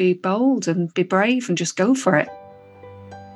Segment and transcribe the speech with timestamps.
[0.00, 2.26] be bold and be brave and just go for it.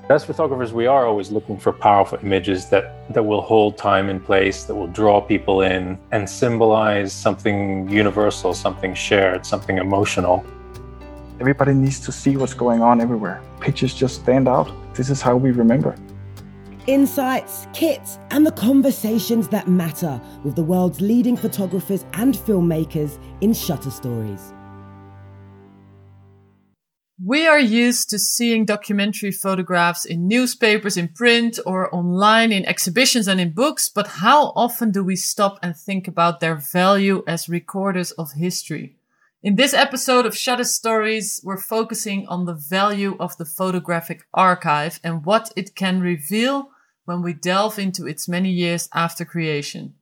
[0.08, 4.24] As photographers, we are always looking for powerful images that, that will hold time and
[4.24, 10.42] place, that will draw people in and symbolize something universal, something shared, something emotional.
[11.38, 13.42] Everybody needs to see what's going on everywhere.
[13.60, 14.72] Pictures just stand out.
[14.94, 15.94] This is how we remember.
[16.86, 23.52] Insights, kits, and the conversations that matter with the world's leading photographers and filmmakers in
[23.52, 24.54] Shutter Stories.
[27.22, 33.28] We are used to seeing documentary photographs in newspapers, in print, or online, in exhibitions
[33.28, 37.48] and in books, but how often do we stop and think about their value as
[37.48, 38.96] recorders of history?
[39.44, 44.98] In this episode of Shutter Stories, we're focusing on the value of the photographic archive
[45.04, 46.70] and what it can reveal
[47.04, 49.94] when we delve into its many years after creation.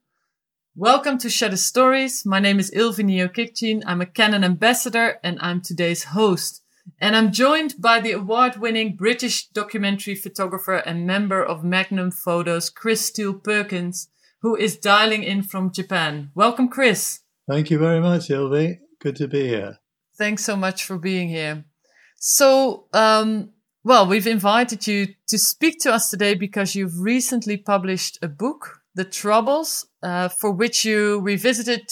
[0.75, 2.25] Welcome to Shutter Stories.
[2.25, 3.83] My name is Ilvy Njiokiktjien.
[3.85, 6.62] I'm a Canon ambassador and I'm today's host.
[6.99, 12.69] And I'm joined by the award winning British documentary photographer and member of Magnum Photos,
[12.69, 14.09] Chris Steele Perkins,
[14.41, 16.31] who is dialing in from Japan.
[16.35, 17.21] Welcome, Chris.
[17.49, 18.79] Thank you very much, Ilvy.
[18.99, 19.79] Good to be here.
[20.17, 21.65] Thanks so much for being here.
[22.15, 23.49] So, um,
[23.83, 28.79] well, we've invited you to speak to us today because you've recently published a book,
[28.95, 31.91] The Troubles, uh, for which you revisited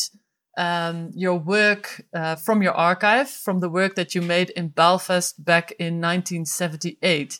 [0.61, 5.43] um, your work uh, from your archive, from the work that you made in Belfast
[5.43, 7.39] back in 1978.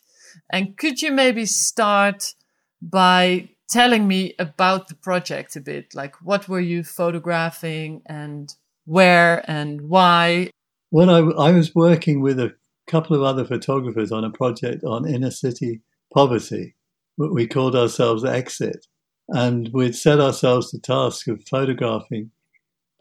[0.52, 2.33] And could you maybe start
[2.81, 5.94] by telling me about the project a bit?
[5.94, 8.52] Like, what were you photographing and
[8.86, 10.49] where and why?
[10.89, 12.55] Well, I, I was working with a
[12.88, 16.75] couple of other photographers on a project on inner city poverty.
[17.17, 18.88] We called ourselves Exit.
[19.27, 22.31] And we'd set ourselves the task of photographing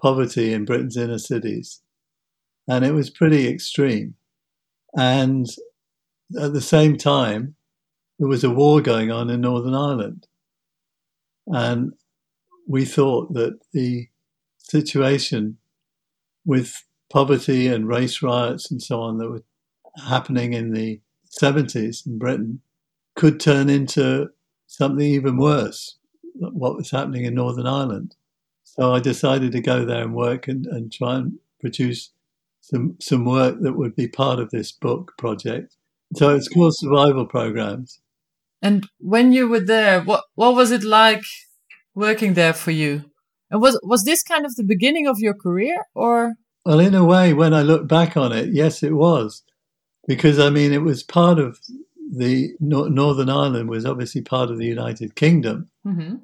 [0.01, 1.81] poverty in Britain's inner cities.
[2.69, 4.15] And it was pretty extreme.
[4.97, 5.47] And
[6.41, 7.55] at the same time,
[8.19, 10.27] there was a war going on in Northern Ireland.
[11.47, 11.93] And
[12.69, 14.09] we thought that the
[14.59, 15.59] situation
[16.45, 19.43] with poverty and race riots and so on that were
[20.09, 21.01] happening in the
[21.41, 22.61] 70s in Britain
[23.17, 24.29] could turn into
[24.67, 25.97] something even worse,
[26.39, 28.15] than what was happening in Northern Ireland.
[28.77, 32.11] So I decided to go there and work and, and try and produce
[32.61, 35.77] some some work that would be part of this book project.
[36.17, 38.01] So it's called Survival Programs.
[38.63, 41.23] And when you were there, what what was it like
[41.95, 43.05] working there for you?
[43.51, 46.35] And was was this kind of the beginning of your career, or?
[46.65, 49.43] Well, in a way, when I look back on it, yes, it was,
[50.07, 51.59] because I mean, it was part of
[52.13, 56.17] the Northern Ireland was obviously part of the United Kingdom, mm-hmm.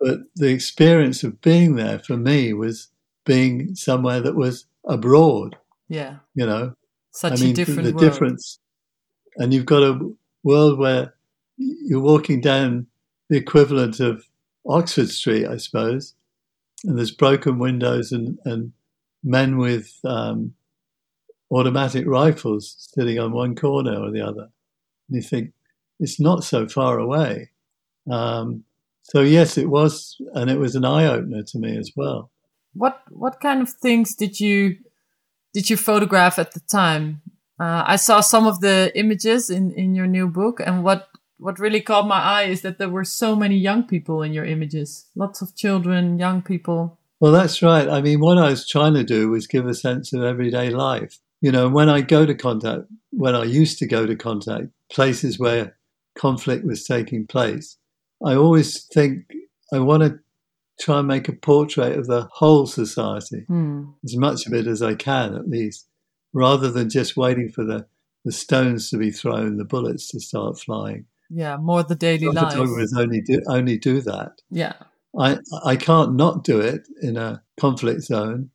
[0.00, 2.88] But the experience of being there for me was
[3.24, 5.56] being somewhere that was abroad.
[5.88, 6.16] Yeah.
[6.34, 6.74] You know,
[7.10, 8.00] such I mean, a different the, world.
[8.00, 8.58] difference.
[9.36, 10.10] And you've got a
[10.42, 11.14] world where
[11.56, 12.86] you're walking down
[13.28, 14.24] the equivalent of
[14.66, 16.14] Oxford Street, I suppose,
[16.84, 18.72] and there's broken windows and, and
[19.22, 20.54] men with um,
[21.50, 24.48] automatic rifles sitting on one corner or the other.
[25.08, 25.52] And you think,
[25.98, 27.50] it's not so far away.
[28.10, 28.64] Um,
[29.10, 32.30] so yes, it was, and it was an eye opener to me as well.
[32.74, 34.76] What what kind of things did you
[35.52, 37.20] did you photograph at the time?
[37.58, 41.58] Uh, I saw some of the images in in your new book, and what what
[41.58, 45.06] really caught my eye is that there were so many young people in your images.
[45.16, 46.98] Lots of children, young people.
[47.18, 47.88] Well, that's right.
[47.88, 51.18] I mean, what I was trying to do was give a sense of everyday life.
[51.40, 55.38] You know, when I go to contact, when I used to go to contact places
[55.38, 55.76] where
[56.16, 57.76] conflict was taking place,
[58.24, 59.32] I always think
[59.72, 60.18] I want to
[60.80, 63.92] try and make a portrait of the whole society, mm.
[64.04, 65.86] as much of it as I can, at least,
[66.32, 67.86] rather than just waiting for the,
[68.24, 71.06] the stones to be thrown, the bullets to start flying.
[71.30, 72.52] Yeah, more the daily life.
[72.52, 74.42] Photographers only do only do that.
[74.50, 74.72] Yeah,
[75.16, 78.50] I I can't not do it in a conflict zone.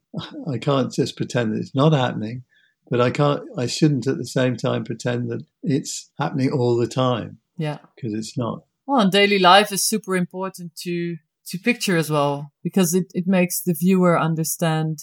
[0.50, 2.44] I can't just pretend that it's not happening,
[2.90, 3.44] but I can't.
[3.58, 7.38] I shouldn't at the same time pretend that it's happening all the time.
[7.58, 8.66] Yeah, because it's not.
[8.88, 11.18] Well, and daily life is super important to
[11.48, 14.98] to picture as well because it, it makes the viewer understand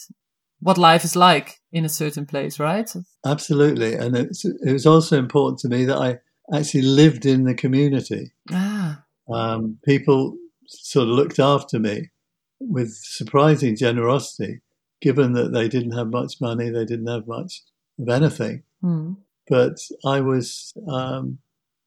[0.58, 2.90] what life is like in a certain place, right?
[3.24, 6.18] Absolutely, and it was also important to me that I
[6.56, 8.32] actually lived in the community.
[8.50, 9.04] Ah.
[9.32, 10.36] Um, people
[10.66, 12.10] sort of looked after me
[12.60, 14.60] with surprising generosity,
[15.00, 17.62] given that they didn't have much money, they didn't have much
[17.98, 18.62] of anything.
[18.82, 19.16] Mm.
[19.48, 21.38] But I was, um,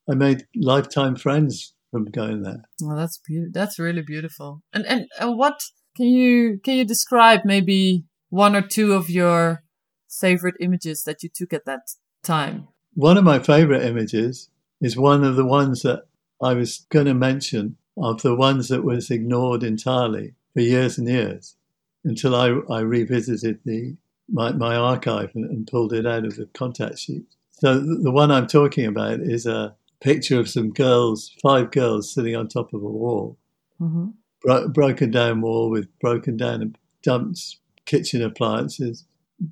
[0.09, 2.63] I made lifetime friends from going there.
[2.81, 3.51] Well, that's beautiful.
[3.53, 4.62] That's really beautiful.
[4.74, 5.62] And, and and what
[5.95, 9.63] can you can you describe maybe one or two of your
[10.09, 12.68] favorite images that you took at that time?
[12.95, 14.50] One of my favorite images
[14.81, 16.03] is one of the ones that
[16.44, 21.07] I was going to mention of the ones that was ignored entirely for years and
[21.07, 21.56] years
[22.03, 23.95] until I, I revisited the
[24.30, 27.24] my, my archive and, and pulled it out of the contact sheet.
[27.53, 29.75] So the one I'm talking about is a
[30.06, 33.38] picture of some girls, five girls sitting on top of a wall,
[33.81, 34.07] Mm-hmm.
[34.42, 39.04] bro- broken down wall with broken down and dumped kitchen appliances,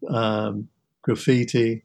[0.08, 0.70] um,
[1.02, 1.84] graffiti,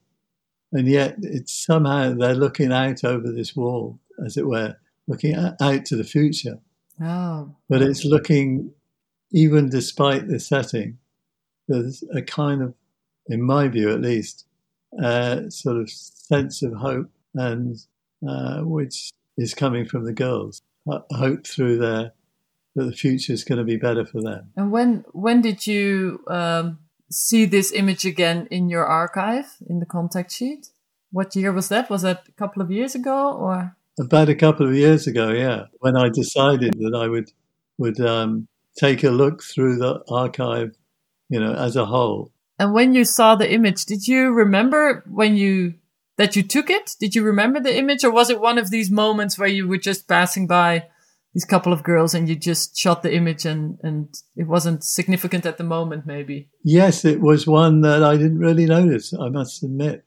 [0.72, 4.76] and yet it's somehow they're looking out over this wall, as it were,
[5.08, 6.58] looking out to the future.
[7.02, 8.70] Oh, But it's looking,
[9.32, 10.98] even despite the setting,
[11.66, 12.74] there's a kind of,
[13.26, 14.46] in my view at least,
[15.02, 17.76] uh, sort of sense of hope, and
[18.26, 20.62] uh, which is coming from the girls.
[20.86, 22.12] Ho- Hope through their
[22.74, 24.50] that the future is going to be better for them.
[24.56, 26.78] and when when did you um,
[27.10, 30.68] see this image again in your archive in the contact sheet?
[31.10, 31.90] What year was that?
[31.90, 35.64] Was that a couple of years ago, or About a couple of years ago, yeah,
[35.80, 37.32] when I decided that I would
[37.78, 38.46] would um,
[38.78, 40.76] take a look through the archive,
[41.30, 42.30] you know, as a whole.
[42.60, 45.74] and when you saw the image, did you remember when you
[46.18, 46.94] that you took it?
[47.00, 49.78] Did you remember the image, or was it one of these moments where you were
[49.78, 50.88] just passing by
[51.32, 55.46] these couple of girls and you just shot the image and and it wasn't significant
[55.46, 56.50] at the moment, maybe?
[56.62, 60.04] Yes, it was one that I didn't really notice, I must admit.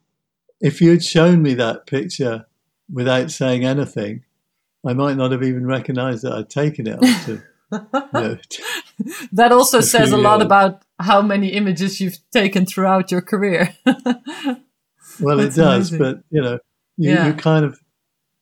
[0.60, 2.46] If you had shown me that picture
[2.92, 4.22] without saying anything,
[4.86, 7.48] I might not have even recognized that I'd taken it after.
[9.32, 13.74] That also says a lot about how many images you've taken throughout your career.
[15.20, 15.98] well, it does, amazing.
[15.98, 16.58] but you know,
[16.96, 17.26] you, Yeah.
[17.28, 17.78] you kind of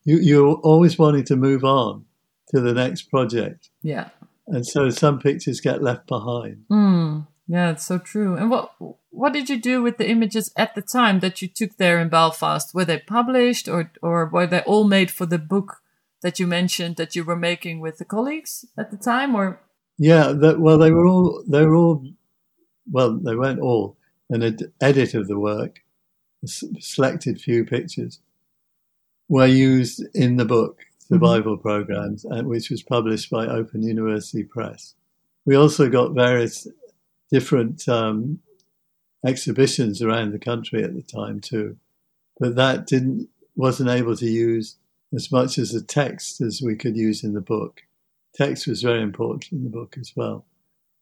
[0.03, 2.05] you you're always wanting to move on
[2.49, 4.09] to the next project, yeah.
[4.47, 6.63] and so some pictures get left behind.
[6.69, 8.35] Mm, yeah, it's so true.
[8.35, 8.73] And what
[9.09, 12.09] what did you do with the images at the time that you took there in
[12.09, 12.73] Belfast?
[12.73, 15.77] Were they published or or were they all made for the book
[16.21, 19.59] that you mentioned that you were making with the colleagues at the time or
[19.97, 22.03] Yeah, that, well, they were all they were all
[22.91, 23.97] well, they weren't all
[24.29, 25.81] an ed- edit of the work,
[26.45, 28.19] selected few pictures
[29.29, 34.95] were used in the book Survival Programs, which was published by Open University Press.
[35.45, 36.67] We also got various
[37.31, 38.39] different um,
[39.25, 41.77] exhibitions around the country at the time too,
[42.39, 44.77] but that didn't wasn't able to use
[45.13, 47.81] as much as the text as we could use in the book.
[48.35, 50.45] Text was very important in the book as well.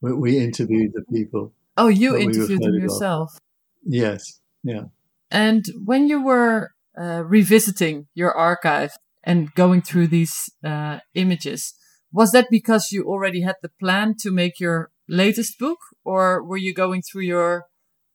[0.01, 1.53] We, we interviewed the people.
[1.77, 3.37] Oh, you we interviewed them yourself.
[3.85, 4.85] Yes, yeah.
[5.31, 8.91] And when you were uh, revisiting your archive
[9.23, 11.73] and going through these uh, images,
[12.11, 16.57] was that because you already had the plan to make your latest book, or were
[16.57, 17.65] you going through your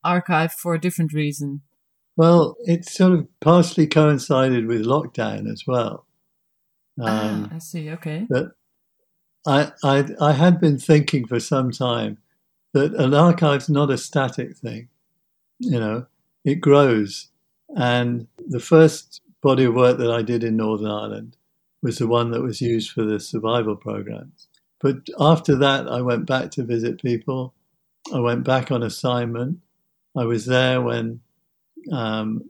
[0.02, 1.62] archive for a different reason?
[2.16, 6.06] Well, it sort of partially coincided with lockdown as well.
[7.00, 7.90] Um, ah, I see.
[7.90, 8.26] Okay.
[8.28, 8.52] But
[9.46, 12.19] I, I, I had been thinking for some time
[12.72, 14.88] that an archive's not a static thing.
[15.58, 16.06] You know,
[16.44, 17.29] it grows.
[17.76, 21.37] And the first body of work that I did in Northern Ireland
[21.82, 24.49] was the one that was used for the survival programs.
[24.81, 27.55] But after that, I went back to visit people.
[28.12, 29.58] I went back on assignment.
[30.17, 31.20] I was there when
[31.93, 32.43] um,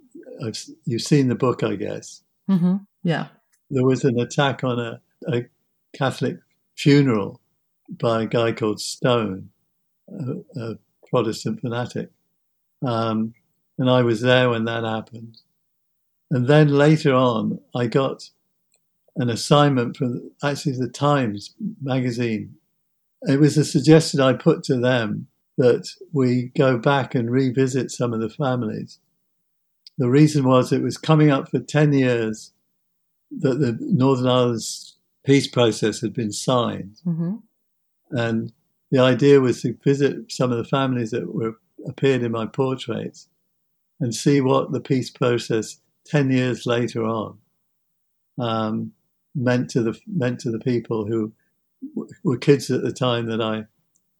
[0.44, 3.28] I've, you've seen the book, I guess hmm Yeah.
[3.70, 5.44] there was an attack on a, a
[5.94, 6.36] Catholic
[6.76, 7.40] funeral
[7.88, 9.48] by a guy called Stone,
[10.08, 12.10] a, a Protestant fanatic.
[12.86, 13.32] Um,
[13.78, 15.38] and I was there when that happened.
[16.30, 18.30] And then later on, I got
[19.16, 22.56] an assignment from actually the Times magazine.
[23.22, 28.12] It was a suggestion I put to them that we go back and revisit some
[28.12, 28.98] of the families.
[29.98, 32.52] The reason was it was coming up for 10 years
[33.38, 36.98] that the Northern Ireland's peace process had been signed.
[37.04, 37.36] hmm
[38.10, 38.52] And
[38.90, 43.28] the idea was to visit some of the families that were appeared in my portraits
[44.00, 47.38] and see what the peace process 10 years later on
[48.38, 48.92] um,
[49.34, 51.32] meant to the meant to the people who
[52.22, 53.64] were kids at the time that I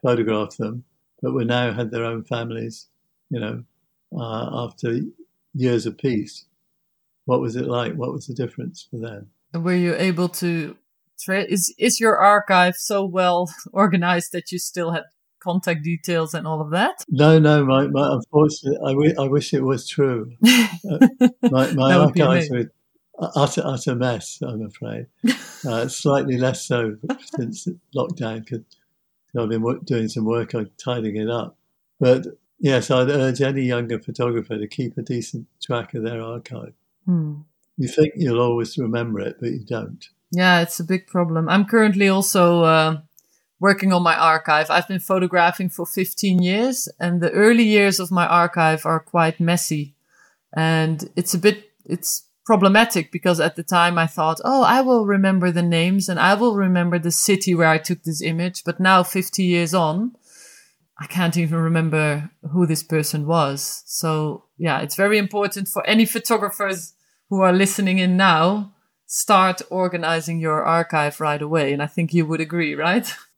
[0.03, 0.85] photographed them,
[1.23, 2.89] but were now had their own families,
[3.31, 3.65] you know,
[4.17, 5.01] uh, after
[5.55, 6.45] years of peace.
[7.25, 7.95] What was it like?
[7.95, 9.31] What was the difference for them?
[9.55, 10.77] Were you able to?
[11.21, 15.05] Tra- is is your archive so well organized that you still had
[15.45, 17.05] contact details and all of that?
[17.09, 20.33] No, no, my, my unfortunately, I, w- I wish it was true.
[20.43, 22.71] My, my would archives were
[23.37, 25.07] utter, utter mess, I'm afraid.
[25.67, 26.95] Uh, slightly less so
[27.39, 28.61] since lockdown, because
[29.35, 31.57] I've been wo- doing some work on tidying it up.
[31.99, 32.27] But
[32.59, 36.75] yes, I'd urge any younger photographer to keep a decent track of their archive.
[37.07, 37.37] Hmm.
[37.79, 40.07] You think you'll always remember it, but you don't.
[40.31, 41.49] Yeah, it's a big problem.
[41.49, 42.99] I'm currently also uh,
[43.65, 44.69] working on my archive.
[44.69, 49.41] I've been photographing for 15 years, and the early years of my archive are quite
[49.41, 49.95] messy.
[50.55, 55.07] And it's a bit, it's problematic because at the time I thought, oh, I will
[55.07, 58.65] remember the names and I will remember the city where I took this image.
[58.65, 60.13] But now, 50 years on,
[61.01, 63.83] I can't even remember who this person was.
[63.87, 66.93] So, yeah, it's very important for any photographers
[67.31, 68.75] who are listening in now
[69.07, 71.73] start organizing your archive right away.
[71.73, 73.11] And I think you would agree, right?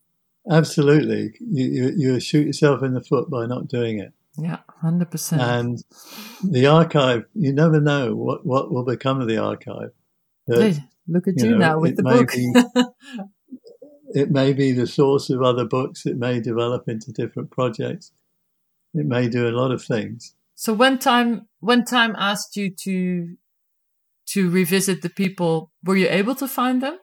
[0.50, 1.34] Absolutely.
[1.40, 4.12] You, you, you shoot yourself in the foot by not doing it.
[4.38, 5.40] Yeah, 100%.
[5.40, 5.82] And
[6.44, 9.92] the archive, you never know what, what will become of the archive.
[10.46, 12.30] That, Hey, look at you you, know, now with the book.
[12.32, 12.52] be-
[14.20, 16.06] it may be the source of other books.
[16.06, 18.12] It may develop into different projects.
[18.94, 20.34] It may do a lot of things.
[20.54, 23.36] so when time when time asked you to
[24.26, 26.98] to revisit the people, were you able to find them?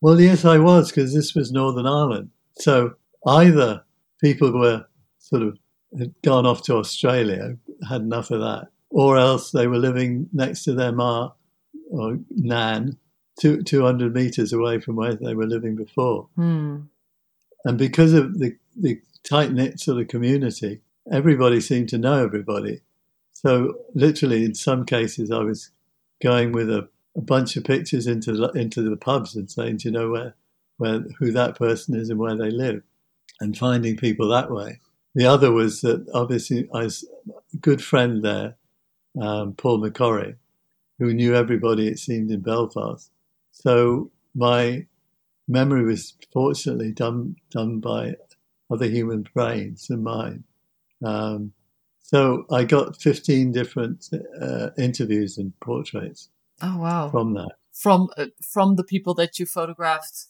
[0.00, 2.30] Well, yes, I was because this was Northern Ireland.
[2.58, 2.94] So
[3.26, 3.84] either
[4.20, 4.86] people were
[5.18, 5.58] sort of
[5.98, 7.56] had gone off to Australia,
[7.88, 11.32] had enough of that, or else they were living next to their ma
[11.90, 12.98] or nan,
[13.40, 16.28] two, 200 meters away from where they were living before.
[16.36, 16.80] Hmm.
[17.64, 22.80] And because of the, the tight knit sort of community, everybody seemed to know everybody.
[23.32, 25.70] So literally, in some cases, I was
[26.22, 29.88] going with a, a bunch of pictures into the, into the pubs and saying, "Do
[29.88, 30.34] you know where
[30.78, 32.82] where who that person is and where they live?"
[33.40, 34.80] and finding people that way.
[35.14, 37.06] The other was that obviously I was
[37.54, 38.56] a good friend there,
[39.20, 40.36] um, Paul McCorry,
[40.98, 43.10] who knew everybody it seemed in Belfast.
[43.52, 44.86] So my
[45.48, 48.16] memory was fortunately done done by
[48.70, 50.44] other human brains than mine.
[51.04, 51.52] Um,
[52.00, 54.08] so I got 15 different
[54.40, 56.30] uh, interviews and portraits
[56.62, 57.10] Oh wow!
[57.10, 57.52] from that.
[57.72, 60.26] From uh, from the people that you photographed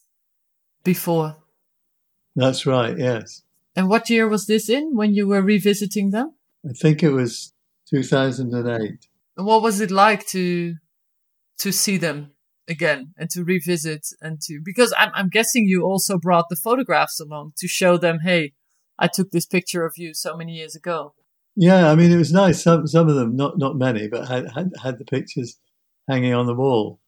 [0.86, 1.36] before.
[2.34, 3.42] That's right, yes.
[3.74, 6.34] And what year was this in when you were revisiting them?
[6.66, 7.52] I think it was
[7.90, 9.06] 2008.
[9.36, 10.76] And what was it like to
[11.58, 12.32] to see them
[12.68, 17.20] again and to revisit and to because I'm I'm guessing you also brought the photographs
[17.20, 18.52] along to show them, hey,
[18.98, 21.12] I took this picture of you so many years ago.
[21.54, 22.62] Yeah, I mean, it was nice.
[22.62, 25.58] Some some of them, not not many, but had had, had the pictures
[26.08, 27.00] hanging on the wall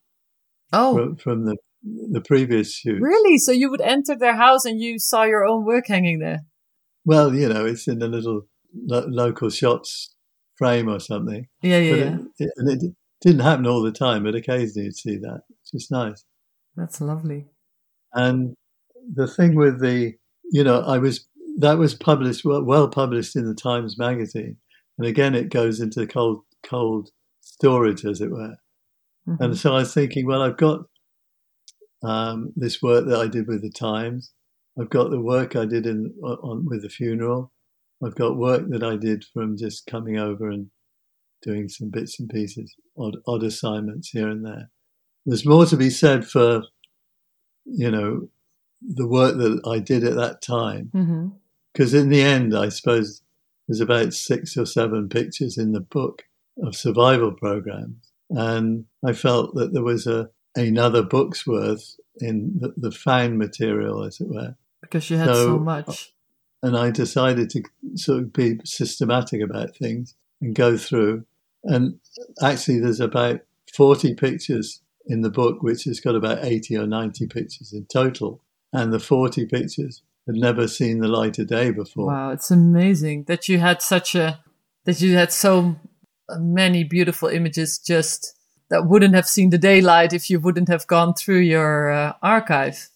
[0.72, 3.00] Oh, from, from the the previous shoot.
[3.00, 3.38] really?
[3.38, 6.40] So you would enter their house and you saw your own work hanging there?
[7.04, 8.42] Well, you know, it's in a little
[8.74, 10.14] lo- local shots
[10.56, 11.46] frame or something.
[11.62, 12.16] Yeah, yeah, yeah.
[12.38, 15.42] it, and it didn't happen all the time, but occasionally you'd see that.
[15.60, 16.24] It's just nice.
[16.76, 17.46] That's lovely.
[18.12, 18.54] And
[19.14, 20.14] the thing with the,
[20.50, 21.26] you know, I was
[21.58, 24.56] that was published well, well published in the Times magazine,
[24.96, 28.56] and again it goes into cold cold storage, as it were.
[29.26, 29.40] Mhm.
[29.40, 30.80] And so I was thinking, well, I've got
[32.02, 34.32] um, this work that I did with the Times.
[34.80, 37.52] I've got the work I did in on with the funeral.
[38.04, 40.70] I've got work that I did from just coming over and
[41.42, 44.70] doing some bits and pieces, odd, odd assignments here and there.
[45.26, 46.62] There's more to be said for,
[47.64, 48.28] you know,
[48.80, 50.90] the work that I did at that time.
[51.72, 53.22] Because in the end, I suppose
[53.66, 56.22] there's about six or seven pictures in the book
[56.62, 58.12] of survival programs.
[58.30, 60.30] And I felt that there was a
[60.66, 64.56] another book's worth in the, the found material, as it were.
[64.80, 66.12] Because you had so, So- uh, much.
[66.60, 67.62] And I decided to
[67.94, 71.24] sort of be systematic about things and go through.
[71.62, 72.00] And
[72.42, 77.28] actually, there's about 40 pictures in the book, which has got about 80 or 90
[77.28, 78.42] pictures in total.
[78.72, 82.06] And the 40 pictures had never seen the light of day before.
[82.08, 84.40] Wow, it's amazing that you had such a
[84.84, 85.76] that you had so
[86.38, 88.34] many beautiful images just
[88.70, 92.88] that wouldn't have seen the daylight if you wouldn't have gone through your uh, archive.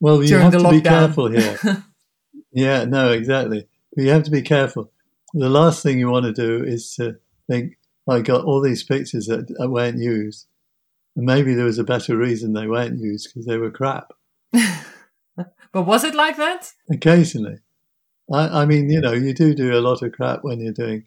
[0.00, 1.58] Well, you have the to be careful here.
[2.52, 3.66] yeah, no, exactly.
[3.94, 4.90] But you have to be careful.
[5.32, 7.16] The last thing you want to do is to
[7.48, 10.46] think, I got all these pictures that that weren't used.
[11.16, 14.12] And maybe there was a better reason they weren't used because they were crap.
[15.72, 16.72] but was it like that?
[16.90, 17.58] Occasionally.
[18.32, 21.04] I, I mean, you know, you do do a lot of crap when you're doing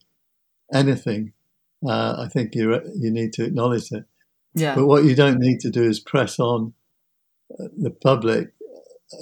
[0.74, 1.34] anything.
[1.88, 4.06] Uh, I think you you need to acknowledge it.
[4.54, 4.76] Yeah.
[4.76, 6.74] But what you don't need to do is press on
[7.52, 8.54] uh, the public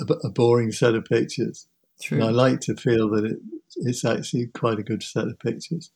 [0.01, 1.67] a, a boring set of pictures.
[2.01, 2.19] True.
[2.19, 3.37] And I like to feel that it,
[3.75, 5.91] it's actually quite a good set of pictures.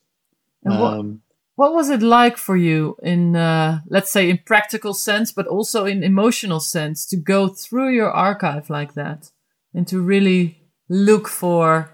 [0.61, 1.21] What- Um,
[1.55, 5.85] What was it like for you in, uh, let's say, in practical sense, but also
[5.85, 9.31] in emotional sense, to go through your archive like that
[9.73, 11.93] and to really look for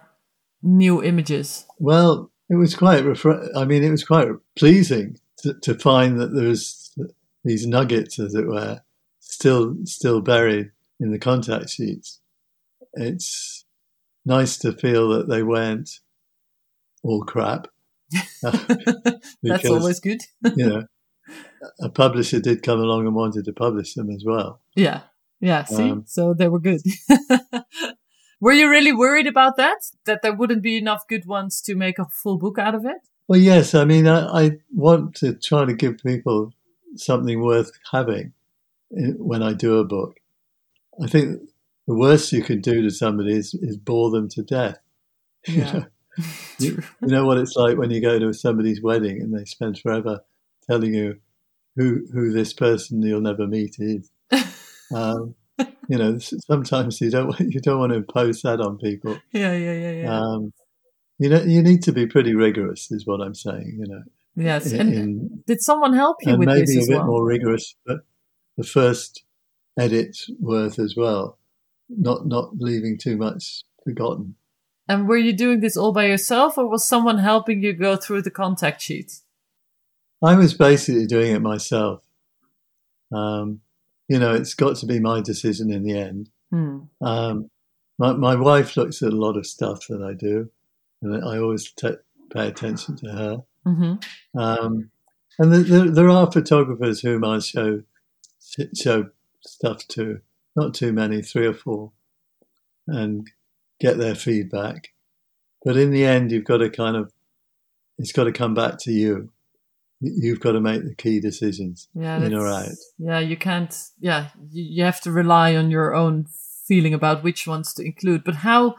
[0.61, 1.65] new images?
[1.79, 3.03] Well, it was quite.
[3.03, 6.93] Refre- I mean, it was quite pleasing to, to find that there was
[7.43, 8.81] these nuggets, as it were,
[9.19, 12.19] still still buried in the contact sheets.
[12.93, 13.65] It's
[14.25, 15.99] nice to feel that they weren't
[17.03, 17.67] all crap.
[18.41, 20.21] That's always good.
[20.55, 20.83] you know,
[21.81, 24.61] a publisher did come along and wanted to publish them as well.
[24.75, 25.01] Yeah.
[25.39, 25.65] Yeah.
[25.65, 26.81] See, Um, so they were good.
[28.39, 29.91] were you really worried about that?
[30.05, 32.97] That there wouldn't be enough good ones to make a full book out of it?
[33.27, 33.73] Well, yes.
[33.75, 36.53] I mean, I, I want to try to give people
[36.95, 38.33] something worth having
[38.89, 40.17] when I do a book.
[41.03, 41.41] I think
[41.87, 44.77] the worst you can do to somebody is, is bore them to death.
[45.47, 45.71] You Yeah.
[45.73, 45.85] know?
[46.57, 49.77] You, you know what it's like when you go to somebody's wedding and they spend
[49.77, 50.21] forever
[50.67, 51.19] telling you
[51.75, 54.09] who who this person you'll never meet is.
[54.95, 55.35] Um,
[55.89, 59.17] you know, sometimes you don't want- you don't want to impose that on people.
[59.31, 60.19] yeah, yeah, yeah, yeah.
[60.19, 60.53] Um,
[61.19, 63.77] you know, you need to be pretty rigorous, is what I'm saying.
[63.79, 64.03] You know,
[64.35, 64.71] yes.
[64.71, 67.07] in, And in- did someone help you and with maybe this a bit well?
[67.07, 67.99] more rigorous, but
[68.57, 69.23] the first
[69.79, 71.37] edit's worth as well.
[71.89, 74.35] Not not leaving too much forgotten.
[74.89, 78.21] And were you doing this all by yourself, or was someone helping you go through
[78.23, 79.23] the contact sheets?
[80.23, 82.01] I was basically doing it myself.
[83.11, 83.61] Um,
[84.07, 86.29] you know, it's got to be my decision in the end.
[86.49, 86.79] Hmm.
[87.01, 87.49] Um,
[87.97, 90.49] my, my wife looks at a lot of stuff that I do,
[91.01, 91.89] and I always t-
[92.31, 93.43] pay attention to her.
[93.65, 93.93] hmm
[94.37, 94.91] Um,
[95.39, 97.83] and there, there, there are photographers whom I show
[98.75, 99.09] show
[99.41, 100.21] stuff to,
[100.55, 101.91] not too many, three or four,
[102.87, 103.29] and
[103.79, 104.93] get their feedback.
[105.63, 107.11] But in the end, you've got to kind of,
[107.97, 109.31] it's got to come back to you.
[109.99, 112.69] You- You've got to make the key decisions, Yeah, in or out.
[112.97, 113.75] Yeah, you can't.
[113.99, 116.27] Yeah, you, you have to rely on your own
[116.67, 118.23] feeling about which ones to include.
[118.23, 118.75] But how?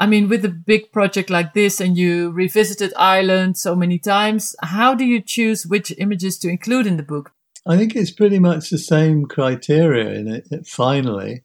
[0.00, 4.54] I mean, with a big project like this, and you revisited Ireland so many times,
[4.62, 7.32] how do you choose which images to include in the book?
[7.66, 10.46] I think it's pretty much the same criteria in it.
[10.50, 11.42] it- Finally,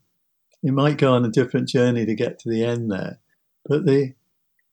[0.62, 3.20] you might go on a different journey to get to the end there,
[3.66, 4.14] but the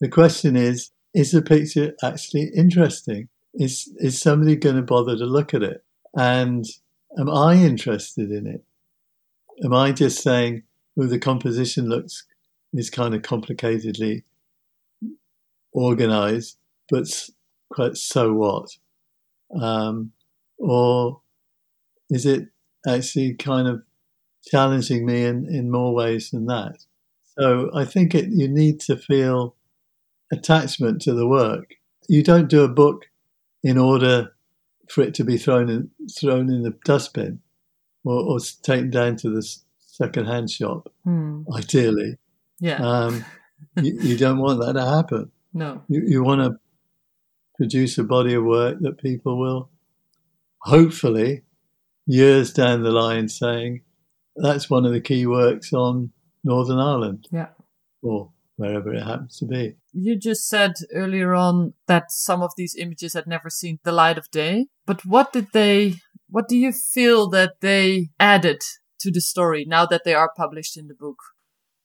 [0.01, 3.29] the question is: Is the picture actually interesting?
[3.55, 5.85] Is is somebody going to bother to look at it?
[6.15, 6.65] And
[7.19, 8.65] am I interested in it?
[9.65, 10.63] Am I just saying,
[10.99, 12.27] "Oh, the composition looks
[12.73, 14.23] is kind of complicatedly
[15.73, 16.59] organized,
[16.89, 17.07] but
[17.71, 18.71] quite so what?"
[19.61, 20.13] Um,
[20.59, 21.21] or
[22.09, 22.49] is it
[22.87, 23.83] actually kind of
[24.47, 26.85] challenging me in, in more ways than that?
[27.39, 29.57] So I think it, you need to feel
[30.33, 31.75] attachment to the work.
[32.09, 33.10] You don't do a book
[33.63, 34.33] in order
[34.89, 37.41] for it to be thrown in, thrown in the dustbin
[38.05, 39.43] or, or taken down to the
[39.79, 41.43] second-hand shop, Hmm.
[41.55, 42.17] ideally.
[42.59, 42.77] Yeah.
[42.77, 43.25] Um,
[43.83, 45.31] you, you don't want that to happen.
[45.53, 45.83] no.
[45.89, 46.59] You, you want to
[47.57, 49.69] produce a body of work that people will,
[50.63, 51.43] hopefully,
[52.07, 53.83] years down the line, saying
[54.37, 56.11] that's one of the key works on
[56.43, 57.49] Northern Ireland Yeah.
[58.03, 59.77] or wherever it happens to be.
[59.93, 64.19] You just said earlier on that some of these images had never seen the light
[64.19, 64.67] of day.
[64.87, 65.95] But what did they,
[66.29, 68.61] what do you feel that they added
[69.01, 71.17] to the story now that they are published in the book?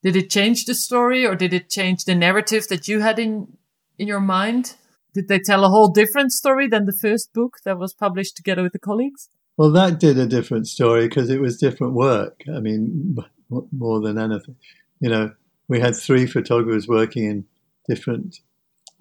[0.04, 3.58] Did it change the story or did it change the narrative that you had in,
[3.98, 4.76] in your mind?
[5.14, 8.64] Did they tell a whole different story than the first book that was published together
[8.64, 9.30] with the colleagues?
[9.58, 12.42] Well, that did a different story because it was different work.
[12.54, 13.16] I mean,
[13.50, 14.58] m- more than anything,
[15.00, 15.32] you know,
[15.68, 17.46] we had three photographers working in
[17.88, 18.40] different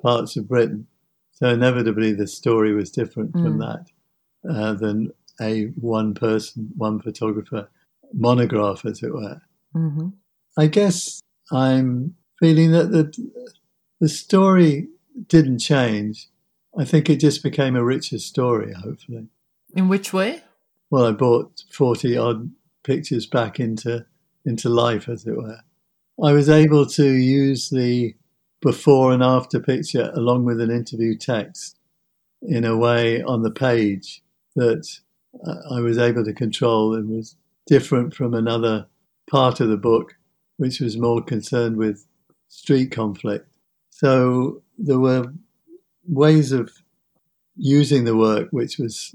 [0.03, 0.87] parts of Britain,
[1.33, 3.61] so inevitably the story was different from Mm.
[3.61, 7.69] that uh, than a one person, one photographer
[8.13, 9.41] monograph, as it were.
[9.75, 10.09] Mm-hmm.
[10.57, 13.13] I guess I'm feeling that the
[14.01, 14.89] the story
[15.29, 16.29] didn't change.
[16.77, 18.73] I think it just became a richer story.
[18.73, 19.29] Hopefully.
[19.75, 20.43] In which way?
[20.91, 22.51] well, I brought 40 odd
[22.85, 24.07] pictures back into,
[24.45, 25.59] into life, as it were.
[26.23, 28.15] I was able to use the
[28.63, 31.77] before and after picture along with an interview text
[32.43, 34.23] in a way on the page
[34.55, 34.87] that
[35.47, 38.87] uh, I was able to control and was different from another
[39.29, 40.17] part of the book,
[40.57, 42.07] which was more concerned with
[42.49, 43.49] street conflict.
[43.91, 45.33] So there were
[46.07, 46.71] ways of
[47.57, 49.15] using the work which was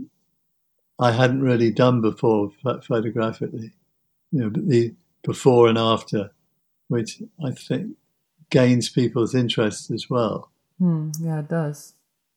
[1.00, 3.72] I hadn't really done before photographically.
[4.32, 6.32] You know, the before and after,
[6.90, 7.96] which I think
[8.50, 10.52] gains people's interest as well.
[10.78, 11.94] Hmm, yeah, it does.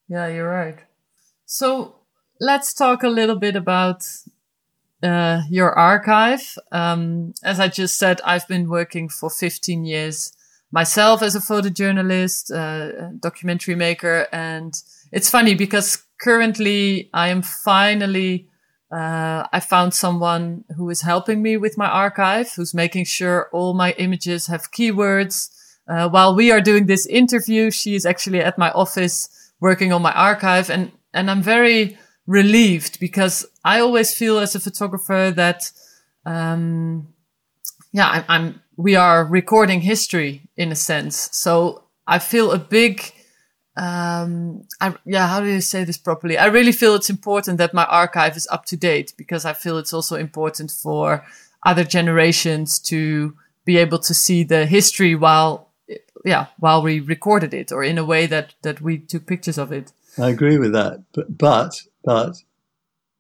[0.09, 0.79] Yeah, you're right.
[1.47, 1.97] So
[2.41, 4.07] let's talk a little bit about
[5.03, 6.57] uh, your archive.
[6.71, 10.33] Um, as I just said, I've been working for 15 years
[10.71, 14.27] myself as a photojournalist, uh, documentary maker.
[14.33, 14.75] And
[15.13, 18.49] it's funny because currently I am finally,
[18.93, 23.73] uh, I found someone who is helping me with my archive, who's making sure all
[23.73, 25.49] my images have keywords.
[25.89, 30.03] Uh, while we are doing this interview, she is actually at my office working on
[30.03, 35.73] my archive and, and I'm very relieved because I always feel as a photographer that,
[36.27, 37.09] um,
[37.93, 41.31] yeah, I'm, I'm, we are recording history in a sense.
[41.33, 43.13] So I feel a big,
[43.77, 46.37] um, I, yeah, how do you say this properly?
[46.39, 49.79] I really feel it's important that my archive is up to date because I feel
[49.79, 51.25] it's also important for
[51.65, 55.73] other generations to be able to see the history while
[56.25, 59.73] yeah, while we recorded it or in a way that, that we took pictures of
[59.73, 59.93] it.
[60.19, 61.03] I agree with that.
[61.13, 62.37] But, but, but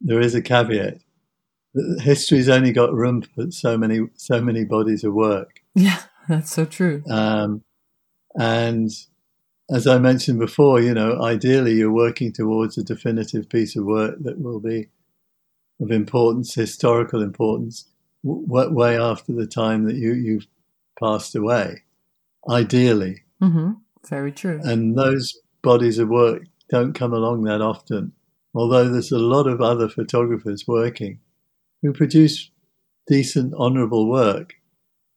[0.00, 0.98] there is a caveat.
[2.00, 5.60] History's only got room for so many, so many bodies of work.
[5.74, 7.02] Yeah, that's so true.
[7.08, 7.62] Um,
[8.38, 8.90] and
[9.72, 14.16] as I mentioned before, you know, ideally you're working towards a definitive piece of work
[14.20, 14.88] that will be
[15.80, 17.86] of importance, historical importance,
[18.24, 20.46] w- way after the time that you, you've
[21.00, 21.82] passed away
[22.48, 23.22] ideally.
[23.42, 23.72] Mm-hmm.
[24.08, 24.60] Very true.
[24.62, 28.12] And those bodies of work don't come along that often,
[28.54, 31.20] although there's a lot of other photographers working
[31.82, 32.50] who produce
[33.06, 34.54] decent, honourable work,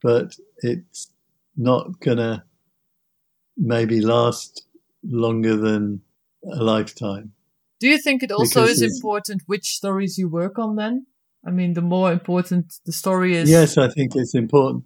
[0.02, 1.12] but it's
[1.58, 2.44] not going to
[3.58, 4.66] maybe last
[5.04, 6.02] longer than
[6.52, 7.34] a lifetime.
[7.80, 11.08] Do you think it also because is important which stories you work on then?
[11.46, 13.50] I mean, the more important the story is.
[13.50, 14.86] Yes, I think it's important.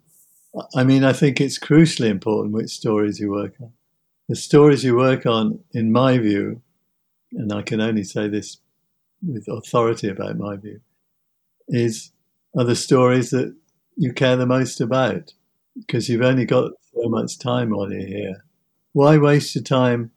[0.76, 3.72] I mean, I think it's crucially important which stories you work on.
[4.28, 6.62] The stories you work on, in my view,
[7.32, 8.58] and I can only say this
[9.26, 10.82] with authority about my view,
[11.68, 12.12] is
[12.58, 13.56] are the stories that
[13.96, 15.34] you care the most about
[15.76, 18.44] because you've only got so much time on it here.
[18.94, 20.12] Why waste your time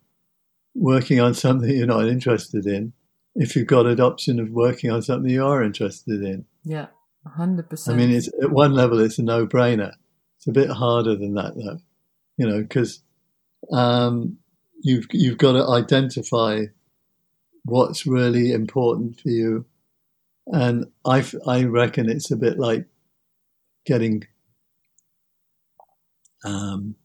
[0.74, 2.92] working on something you're not interested in
[3.34, 6.44] if you've got an option of working on something you are interested in?
[6.64, 6.86] Yeah,
[7.26, 7.88] 100%.
[7.88, 9.92] I mean, it's, at one level, it's a no brainer.
[10.38, 11.78] It's a bit harder than that, though,
[12.36, 13.02] you know, because
[13.70, 14.38] um,
[14.80, 16.64] you've you've got to identify
[17.64, 19.64] what's really important for you,
[20.46, 22.86] and I I reckon it's a bit like
[23.86, 24.24] getting
[26.44, 26.96] um,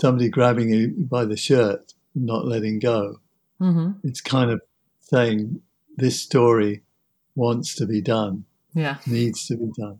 [0.00, 3.20] somebody grabbing you by the shirt, not letting go.
[3.60, 4.06] Mm-hmm.
[4.08, 4.62] It's kind of
[5.00, 5.60] saying
[5.96, 6.82] this story
[7.34, 8.44] wants to be done.
[8.72, 9.98] Yeah, needs to be done.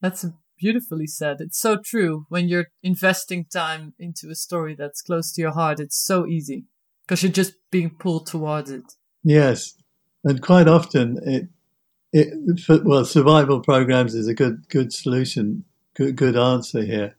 [0.00, 0.26] That's
[0.58, 1.40] beautifully said.
[1.40, 2.26] It's so true.
[2.28, 6.66] When you're investing time into a story that's close to your heart, it's so easy
[7.06, 8.84] because you're just being pulled towards it.
[9.24, 9.74] Yes,
[10.22, 11.48] and quite often it,
[12.12, 17.16] it for, well, survival programs is a good good solution, good good answer here.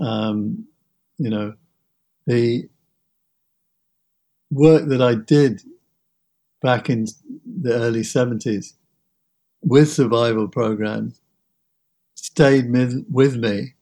[0.00, 0.66] Um,
[1.18, 1.54] you know,
[2.26, 2.68] the
[4.50, 5.62] work that I did
[6.62, 7.06] back in
[7.44, 8.74] the early seventies
[9.62, 11.20] with survival programs
[12.14, 13.74] stayed with, with me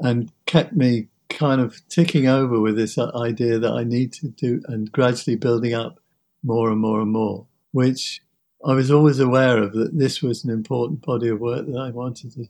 [0.00, 4.62] and kept me kind of ticking over with this idea that I need to do
[4.66, 6.00] and gradually building up
[6.42, 8.22] more and more and more, which
[8.64, 11.90] I was always aware of that this was an important body of work that I
[11.90, 12.46] wanted to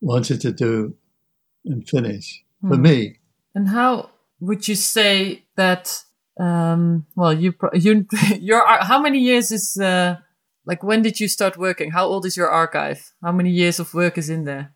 [0.00, 0.94] wanted to do
[1.64, 2.82] and finish for hmm.
[2.82, 3.18] me.
[3.54, 6.02] And how would you say that?
[6.38, 8.06] Um, well, you you
[8.40, 10.16] your how many years is uh,
[10.66, 11.92] like when did you start working?
[11.92, 13.12] How old is your archive?
[13.22, 14.72] How many years of work is in there?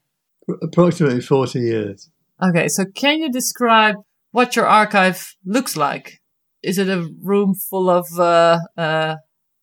[0.62, 2.10] Approximately 40 years.
[2.42, 3.96] Okay, so can you describe
[4.30, 6.20] what your archive looks like?
[6.62, 9.16] Is it a room full of uh, uh,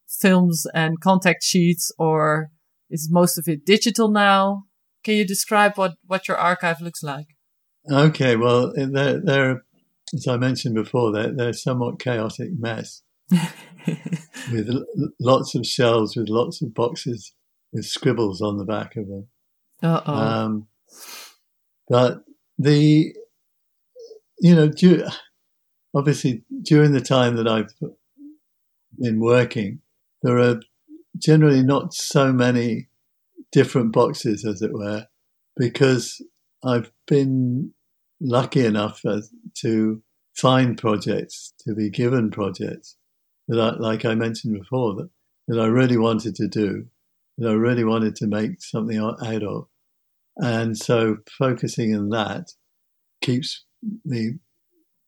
[0.08, 2.50] films and contact sheets, or
[2.90, 4.64] is most of it digital now?
[5.04, 7.35] Can you describe what, what your archive looks like?
[7.90, 9.66] Okay, well, they're, they're
[10.14, 13.02] as I mentioned before, they're, they're a somewhat chaotic mess.
[14.52, 14.70] with
[15.20, 17.34] lots of shelves with lots of boxes
[17.74, 19.28] with scribbles on the back of them.
[20.14, 20.68] Um,
[21.90, 22.24] but
[22.58, 23.14] the,
[24.40, 25.08] you know, du-
[25.94, 27.74] obviously during the time that I've
[28.98, 29.82] been working,
[30.22, 30.62] there are
[31.18, 32.90] generally not so many
[33.52, 35.08] different boxes, as it were,
[35.58, 36.22] because
[36.64, 37.74] I've been
[38.22, 39.02] lucky enough
[39.62, 40.02] to
[40.36, 42.98] find projects, to be given projects
[43.48, 45.10] that I, like I mentioned before, that,
[45.48, 46.88] that I really wanted to do,
[47.38, 49.68] that I really wanted to make something out of.
[50.38, 52.52] And so focusing on that
[53.22, 53.64] keeps
[54.04, 54.40] me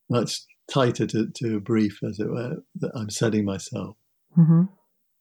[0.10, 3.98] much tighter to, to a brief, as it were, that I'm setting myself.
[4.38, 4.64] Mm-hmm.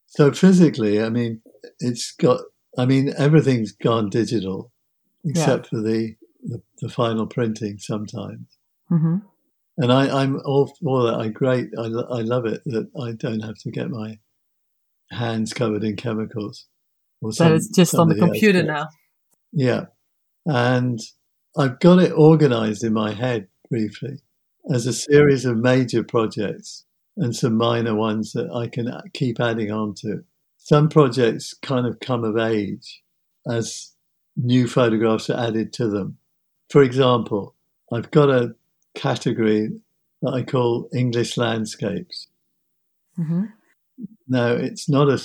[0.06, 1.42] So physically, I mean,
[1.80, 2.40] it's got,
[2.78, 4.70] I mean, everything's gone digital
[5.24, 5.70] except yeah.
[5.70, 8.58] for the, the, the final printing sometimes.
[8.90, 9.16] Mm-hmm.
[9.78, 11.20] And I, I'm all for that.
[11.20, 11.68] I great.
[11.78, 14.18] I, I love it that I don't have to get my
[15.10, 16.66] hands covered in chemicals.
[17.20, 18.88] Or That it's just on the computer now.
[19.52, 19.86] Yeah.
[20.46, 21.00] And
[21.56, 24.20] I've got it organized in my head briefly
[24.72, 26.84] as a series of major projects
[27.16, 30.24] and some minor ones that I can keep adding on to.
[30.58, 33.02] Some projects kind of come of age
[33.48, 33.92] as
[34.36, 36.18] new photographs are added to them.
[36.68, 37.54] For example,
[37.92, 38.54] I've got a
[38.94, 39.70] category
[40.22, 42.28] that I call English landscapes.
[43.18, 43.44] Mm-hmm.
[44.28, 45.22] Now, it's not a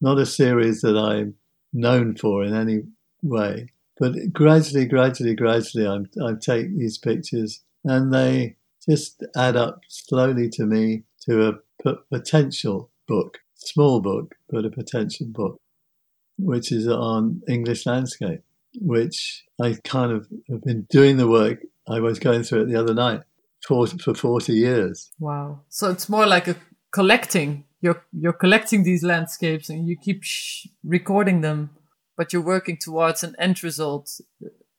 [0.00, 1.34] not a series that I'm
[1.72, 2.82] known for in any
[3.22, 8.56] way, but gradually, gradually, gradually, I'm, I take these pictures and they
[8.88, 11.52] just add up slowly to me to a
[11.84, 15.60] p- potential book, small book, but a potential book,
[16.38, 18.42] which is on English landscape,
[18.76, 21.60] which I kind of have been doing the work.
[21.88, 23.22] I was going through it the other night
[23.66, 25.10] for, for 40 years.
[25.18, 25.62] Wow.
[25.68, 26.56] So it's more like a
[26.92, 27.64] collecting.
[27.80, 31.70] You're you're collecting these landscapes and you keep sh- recording them,
[32.16, 34.20] but you're working towards an end result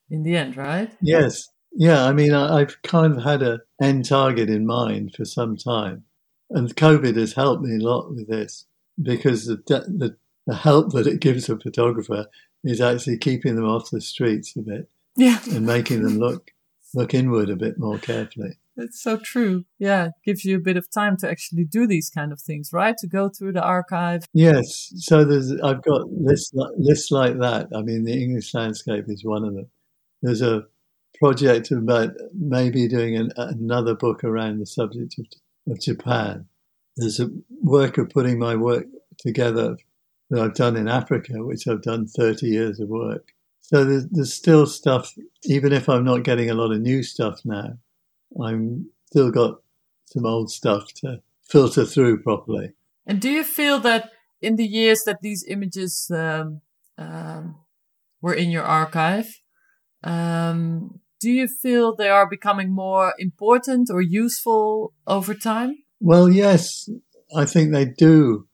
[0.10, 0.91] in the end, right?
[1.01, 1.49] Yes.
[1.73, 2.06] Yeah.
[2.06, 6.04] I mean, I, I've kind of had an end target in mind for some time.
[6.51, 8.65] And COVID has helped me a lot with this
[9.01, 12.27] because the, the, the help that it gives a photographer
[12.63, 16.52] is actually keeping them off the streets a bit Yeah, and making them look
[16.93, 18.58] look inward a bit more carefully.
[18.76, 19.63] it's so true.
[19.80, 22.74] Yeah, it gives you a bit of time to actually do these kind of things,
[22.74, 22.97] right?
[22.97, 24.26] To go through the archive.
[24.34, 27.67] Yes, so there's I've got lists li- lists like that.
[27.76, 29.67] I mean, the English landscape is one of them.
[30.21, 30.63] There's a
[31.19, 35.26] project about maybe doing an, another book around the subject of,
[35.71, 36.47] of Japan.
[36.97, 37.30] There's a
[37.62, 38.86] work of putting my work
[39.17, 39.78] together
[40.31, 43.33] that I've done in Africa, which I've done 30 years of work.
[43.59, 45.13] So there's, there's still stuff,
[45.43, 47.77] even if I'm not getting a lot of new stuff now,
[48.41, 49.61] I'm still got
[50.05, 52.71] some old stuff to filter through properly.
[53.05, 56.61] And do you feel that in the years that these images um,
[56.97, 57.57] um,
[58.21, 59.41] were in your archive,
[60.01, 65.83] um, do you feel they are becoming more important or useful over time?
[65.99, 66.89] Well, yes,
[67.35, 68.47] I think they do.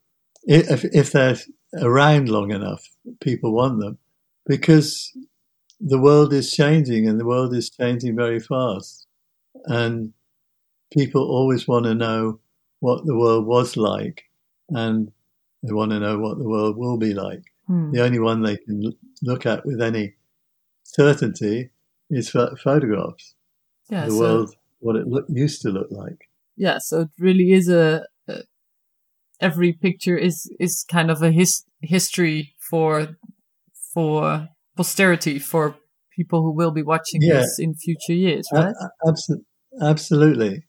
[0.44, 1.38] If, if they're
[1.76, 2.88] around long enough,
[3.20, 3.98] people want them
[4.46, 5.12] because
[5.80, 9.06] the world is changing and the world is changing very fast.
[9.66, 10.14] And
[10.92, 12.40] people always want to know
[12.80, 14.24] what the world was like
[14.70, 15.12] and
[15.64, 17.44] they want to know what the world will be like.
[17.68, 17.92] Hmm.
[17.92, 20.14] The only one they can look at with any
[20.84, 21.72] certainty
[22.10, 23.36] is pho- photographs.
[23.90, 26.30] Yeah, the so, world, what it look, used to look like.
[26.56, 28.06] yeah, so it really is a
[29.40, 33.18] every picture is is kind of a his, history for
[33.94, 35.76] for posterity for
[36.16, 37.42] people who will be watching Yeah.
[37.42, 38.74] this in future years, right?
[38.74, 39.44] a- abso-
[39.82, 40.64] absolutely.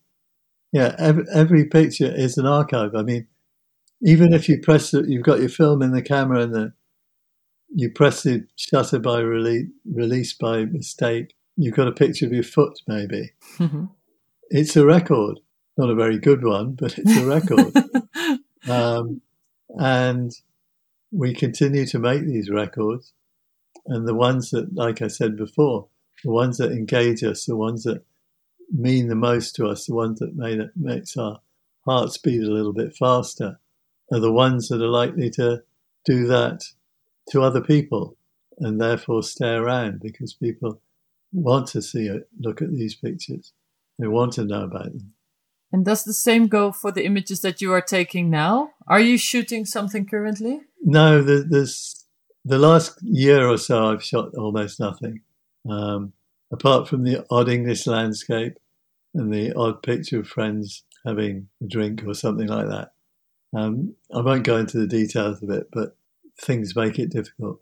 [0.72, 2.94] Yeah, every, every picture is an archive.
[2.94, 3.26] I mean,
[4.02, 6.72] even if you press it, you've got your film in the camera and the,
[7.74, 12.42] you press the shutter by rele- release by mistake, you've got a picture of your
[12.42, 13.30] foot, maybe.
[13.58, 13.90] Mhm.
[14.50, 15.40] It's a record.
[15.76, 17.72] Not a very good one, but it's a record.
[18.70, 19.20] um,
[19.78, 20.32] and
[21.10, 23.12] we continue to make these records.
[23.86, 25.88] And the ones that, like I said before,
[26.24, 28.04] the ones that engage us, the ones that
[28.70, 31.40] mean the most to us, the ones that made it, makes our
[31.86, 33.58] hearts beat a little bit faster,
[34.12, 35.62] are the ones that are likely to
[36.04, 36.64] do that
[37.30, 38.16] to other people
[38.58, 40.80] and therefore stay around because people
[41.32, 43.52] want to see it, look at these pictures.
[43.98, 45.12] They want to know about them.
[45.72, 48.70] And does the same go for the images that you are taking now?
[48.86, 50.62] Are you shooting something currently?
[50.82, 52.06] No, the, there's
[52.44, 55.20] the last year or so I've shot almost nothing,
[55.68, 56.12] um,
[56.50, 58.58] apart from the odd English landscape
[59.14, 62.92] and the odd picture of friends having a drink or something like that.
[63.54, 65.96] Um, I won't go into the details of it, but
[66.40, 67.60] things make it difficult.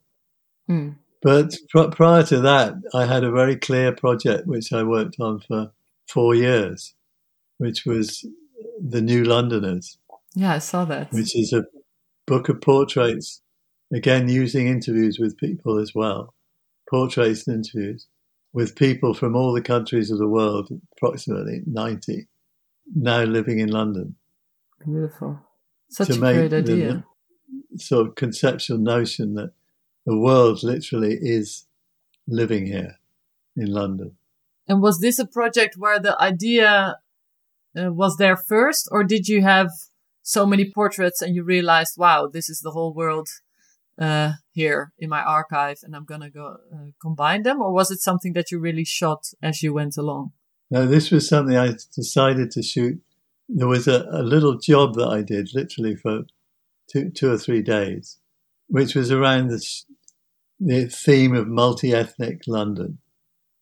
[0.66, 0.90] Hmm.
[1.22, 5.40] But pr- prior to that, I had a very clear project which I worked on
[5.40, 5.72] for
[6.08, 6.94] four years,
[7.58, 8.24] which was
[8.80, 9.98] the New Londoners
[10.34, 11.12] Yeah, I saw that.
[11.12, 11.64] which is a
[12.26, 13.42] book of portraits,
[13.92, 16.34] again using interviews with people as well,
[16.90, 18.06] portraits and interviews
[18.52, 22.26] with people from all the countries of the world, approximately 90,
[22.94, 24.16] now living in London.
[24.84, 25.40] Beautiful.
[25.88, 27.04] Such a great the- idea.
[27.76, 29.52] Sort of conceptual notion that
[30.06, 31.66] the world literally is
[32.26, 32.96] living here
[33.56, 34.16] in London.
[34.66, 36.96] And was this a project where the idea
[37.76, 39.68] uh, was there first, or did you have
[40.22, 43.28] so many portraits and you realized, wow, this is the whole world
[43.98, 47.62] uh, here in my archive and I'm going to go uh, combine them?
[47.62, 50.32] Or was it something that you really shot as you went along?
[50.68, 53.00] No, this was something I decided to shoot.
[53.48, 56.24] There was a, a little job that I did literally for
[56.90, 58.18] two, two or three days,
[58.66, 59.64] which was around the,
[60.58, 62.98] the theme of multi ethnic London.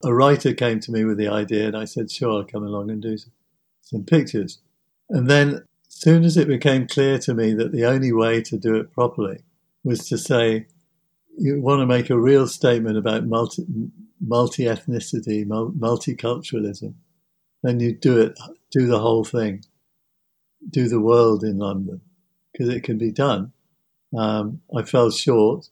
[0.03, 2.91] A writer came to me with the idea, and I said, Sure, I'll come along
[2.91, 3.33] and do some,
[3.85, 4.59] some pictures.
[5.11, 8.59] And then, as soon as it became clear to me that the only way to
[8.59, 9.45] do it properly
[9.85, 10.67] was to say,
[11.37, 13.65] you want to make a real statement about multi
[14.65, 16.95] ethnicity, multiculturalism,
[17.63, 18.39] then you do it,
[18.71, 19.65] do the whole thing,
[20.71, 22.01] do the world in London,
[22.53, 23.53] because it can be done.
[24.17, 25.69] Um, I fell short.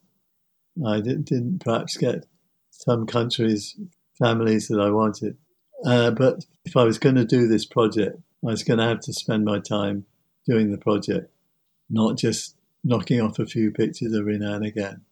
[0.84, 2.26] I didn't, didn't, perhaps get
[2.70, 3.76] some countries,
[4.18, 5.36] families that I wanted.
[5.84, 9.00] Uh, but if I was going to do this project, I was going to have
[9.00, 10.06] to spend my time
[10.46, 11.30] doing the project,
[11.88, 15.02] not just knocking off a few pictures every now and again.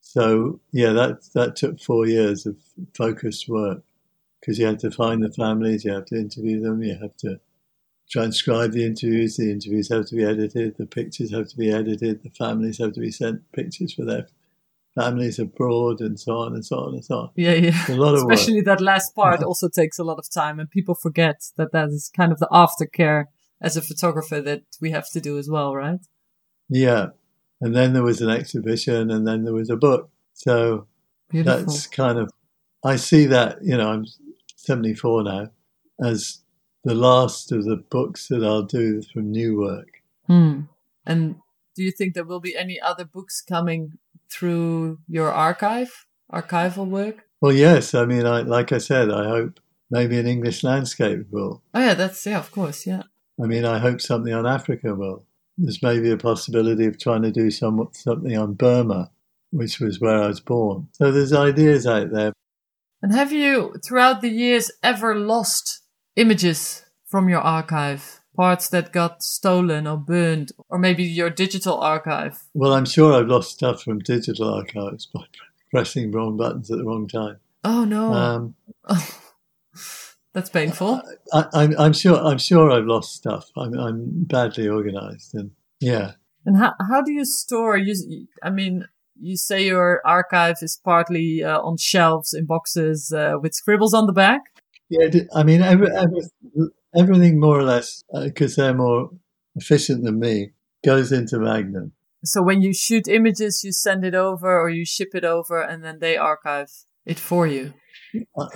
[0.00, 2.56] So yeah, that that took four years of
[2.94, 3.82] focused work
[4.40, 7.40] because you have to find the families, you have to interview them, you have to
[8.08, 12.22] transcribe the interviews, the interviews have to be edited, the pictures have to be edited,
[12.22, 14.28] the families have to be sent pictures for their
[14.94, 17.30] families abroad, and so on and so on and so on.
[17.36, 17.84] Yeah, yeah.
[17.88, 20.94] a lot of Especially that last part also takes a lot of time, and people
[20.94, 23.26] forget that that is kind of the aftercare
[23.60, 26.00] as a photographer that we have to do as well, right?
[26.68, 27.08] Yeah.
[27.60, 30.10] And then there was an exhibition and then there was a book.
[30.34, 30.86] So
[31.30, 31.58] Beautiful.
[31.60, 32.30] that's kind of,
[32.84, 34.06] I see that, you know, I'm
[34.56, 35.46] 74 now,
[36.00, 36.42] as
[36.84, 39.88] the last of the books that I'll do from new work.
[40.26, 40.62] Hmm.
[41.04, 41.36] And
[41.74, 43.98] do you think there will be any other books coming
[44.30, 47.24] through your archive, archival work?
[47.40, 47.94] Well, yes.
[47.94, 49.60] I mean, I, like I said, I hope
[49.90, 51.62] maybe an English landscape will.
[51.74, 53.02] Oh, yeah, that's, yeah, of course, yeah.
[53.40, 55.24] I mean, I hope something on Africa will
[55.58, 59.10] there's maybe a possibility of trying to do some, something on Burma,
[59.50, 60.88] which was where I was born.
[60.92, 62.32] So there's ideas out there.
[63.02, 65.80] And have you, throughout the years, ever lost
[66.16, 68.17] images from your archive?
[68.38, 72.44] Parts that got stolen or burned, or maybe your digital archive?
[72.54, 75.24] Well, I'm sure I've lost stuff from digital archives by
[75.72, 77.38] pressing wrong buttons at the wrong time.
[77.64, 78.12] Oh no.
[78.12, 78.54] Um,
[80.34, 81.02] That's painful.
[81.32, 82.16] I, am sure.
[82.16, 83.50] I'm sure I've lost stuff.
[83.56, 86.12] I'm, I'm badly organized, and yeah.
[86.46, 87.76] And how how do you store?
[87.76, 88.86] You, I mean,
[89.20, 94.06] you say your archive is partly uh, on shelves in boxes uh, with scribbles on
[94.06, 94.42] the back.
[94.90, 96.22] Yeah, I mean, every, every,
[96.96, 99.10] everything more or less, because uh, they're more
[99.56, 100.50] efficient than me,
[100.84, 101.92] goes into Magnum.
[102.24, 105.84] So when you shoot images, you send it over or you ship it over, and
[105.84, 106.70] then they archive
[107.06, 107.74] it for you.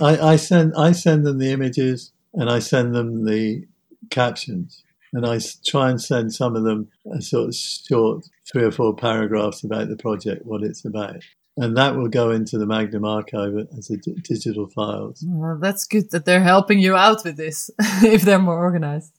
[0.01, 3.65] I, I send I send them the images and I send them the
[4.11, 8.73] captions, and I try and send some of them a sort of short three or
[8.73, 11.23] four paragraphs about the project, what it's about,
[11.57, 15.25] and that will go into the Magnum archive as a d- digital files.
[15.27, 17.71] Well, that's good that they're helping you out with this
[18.03, 19.13] if they're more organized.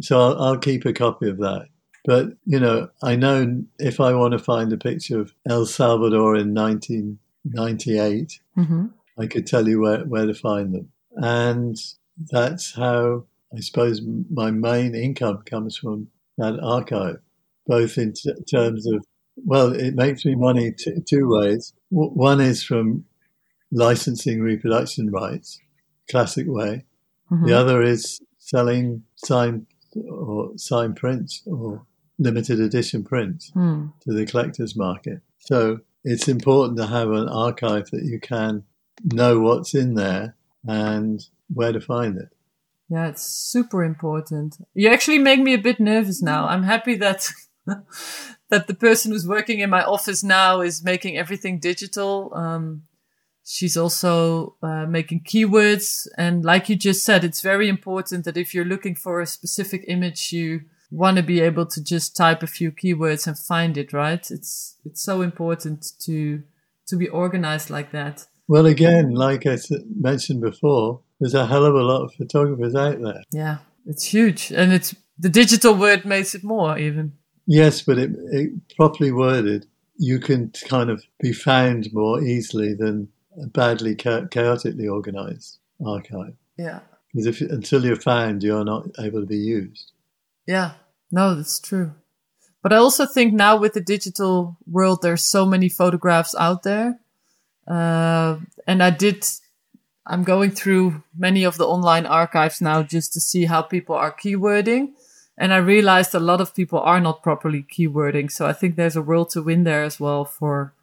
[0.00, 1.68] So I'll, I'll keep a copy of that.
[2.04, 6.36] But you know, I know if I want to find a picture of El Salvador
[6.36, 8.40] in 1998.
[8.58, 8.86] Mm-hmm.
[9.16, 10.90] I could tell you where, where to find them.
[11.16, 11.76] And
[12.18, 13.24] that's how
[13.56, 17.20] I suppose my main income comes from that archive,
[17.66, 19.04] both in t- terms of,
[19.36, 21.72] well, it makes me money t- two ways.
[21.90, 23.04] W- one is from
[23.72, 25.60] licensing reproduction rights,
[26.10, 26.84] classic way.
[27.30, 27.46] Mm-hmm.
[27.46, 29.66] The other is selling signed
[30.10, 31.86] or signed prints or
[32.18, 33.92] limited edition prints mm.
[34.00, 35.20] to the collector's market.
[35.38, 38.64] So it's important to have an archive that you can
[39.02, 42.28] know what's in there and where to find it.
[42.88, 44.58] Yeah, it's super important.
[44.74, 46.46] You actually make me a bit nervous now.
[46.46, 47.26] I'm happy that
[48.54, 52.32] that the person who's working in my office now is making everything digital.
[52.34, 52.84] Um,
[53.44, 58.54] she's also uh, making keywords, and like you just said, it's very important that if
[58.54, 60.60] you're looking for a specific image, you
[60.92, 63.92] want to be able to just type a few keywords and find it.
[63.92, 64.24] Right?
[64.30, 66.42] It's it's so important to
[66.86, 68.26] to be organized like that.
[68.46, 69.58] Well, again, like I
[69.96, 73.22] mentioned before, there's a hell of a lot of photographers out there.
[73.32, 77.14] Yeah, it's huge, and it's the digital word makes it more even.
[77.46, 79.66] Yes, but it, it properly worded,
[79.96, 83.08] you can kind of be found more easily than
[83.40, 86.34] a badly cha- chaotically organized archive.
[86.56, 86.80] Yeah,
[87.12, 89.92] because if until you're found, you're not able to be used.
[90.46, 90.72] Yeah,
[91.10, 91.92] no, that's true.
[92.62, 96.98] But I also think now with the digital world, there's so many photographs out there
[97.66, 99.26] uh, and I did,
[100.06, 104.14] I'm going through many of the online archives now just to see how people are
[104.14, 104.92] keywording.
[105.36, 108.30] And I realized a lot of people are not properly keywording.
[108.30, 110.74] So I think there's a world to win there as well for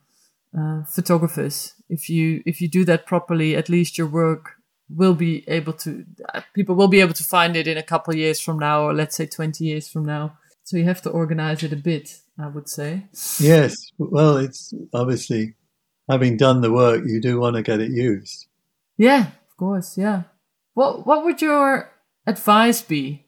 [0.58, 1.74] uh, photographers.
[1.90, 4.56] If you if you do that properly, at least your work
[4.90, 8.12] will be able to uh, people will be able to find it in a couple
[8.14, 10.38] of years from now, or let's say twenty years from now.
[10.64, 13.08] So you have to organize it a bit, I would say.
[13.40, 15.56] Yes, well, it's obviously
[16.10, 18.48] having done the work, you do want to get it used.
[18.98, 19.98] Yeah, of course.
[19.98, 20.24] Yeah.
[20.74, 21.90] What What would your
[22.28, 23.26] advice be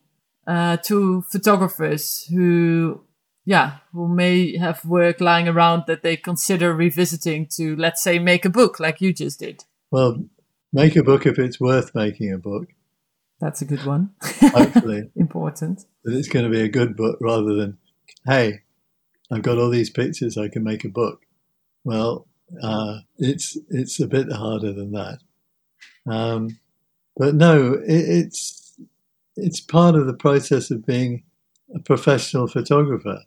[0.47, 3.01] uh, to photographers who
[3.45, 8.45] yeah, who may have work lying around that they consider revisiting to, let's say, make
[8.45, 9.65] a book like you just did?
[9.91, 10.23] Well,
[10.71, 12.69] make a book if it's worth making a book.
[13.41, 14.11] That's a good one.
[14.41, 15.09] Hopefully.
[15.15, 15.83] Important.
[16.03, 17.77] That it's going to be a good book rather than,
[18.25, 18.61] hey,
[19.29, 21.23] I've got all these pictures, I can make a book.
[21.83, 22.27] Well,
[22.61, 25.19] uh, it's it's a bit harder than that.
[26.09, 26.59] Um,
[27.17, 28.62] but no, it, it's
[29.35, 31.23] it's part of the process of being
[31.73, 33.19] a professional photographer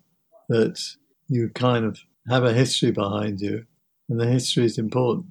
[0.49, 0.81] that
[1.29, 1.99] you kind of
[2.29, 3.67] have a history behind you,
[4.09, 5.27] and the history is important.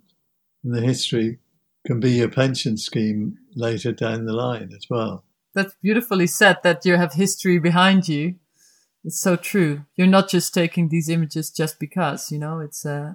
[0.63, 1.39] And the history
[1.85, 5.23] can be your pension scheme later down the line as well.
[5.53, 8.35] That's beautifully said that you have history behind you.
[9.03, 9.85] It's so true.
[9.95, 13.13] You're not just taking these images just because, you know, it's uh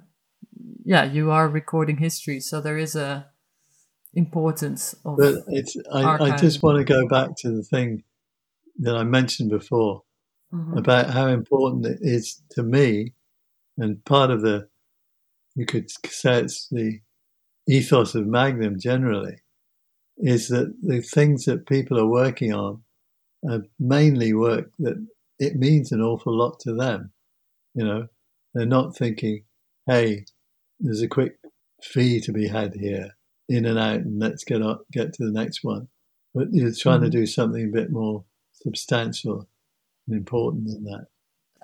[0.84, 3.26] yeah, you are recording history, so there is a
[4.14, 8.02] importance of But it's I, I just want to go back to the thing
[8.78, 10.02] that I mentioned before
[10.52, 10.78] Mhm.
[10.78, 13.14] about how important it is to me,
[13.78, 14.68] and part of the
[15.54, 17.00] you could say it's the
[17.68, 19.42] ethos of Magnum generally,
[20.18, 22.82] is that the things that people are working on
[23.48, 24.96] are mainly work that
[25.38, 27.12] it means an awful lot to them.
[27.74, 28.08] You know,
[28.54, 29.44] they're not thinking,
[29.86, 30.26] "Hey,
[30.80, 31.38] there's a quick
[31.82, 33.16] fee to be had here,
[33.50, 35.88] in and out, and let's get up, get to the next one."
[36.34, 37.18] But you're trying to Mhm.
[37.18, 39.48] do something a bit more substantial
[40.06, 41.06] and important than that.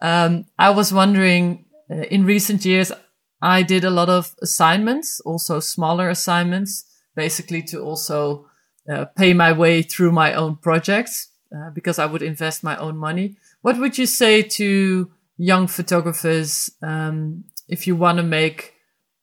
[0.02, 2.92] Um, I was wondering, uh, in recent years,
[3.40, 6.84] I did a lot of assignments, also smaller assignments,
[7.14, 8.46] basically to also
[8.88, 12.96] uh, pay my way through my own projects uh, because I would invest my own
[12.96, 13.36] money.
[13.62, 18.74] What would you say to young photographers um, if you want to make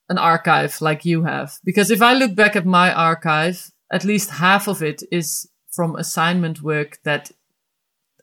[0.08, 1.58] an archive like you have?
[1.64, 5.96] Because if I look back at my archive, at least half of it is from
[5.96, 7.30] assignment work that